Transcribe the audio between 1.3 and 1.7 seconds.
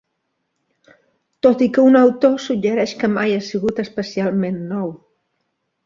Tot i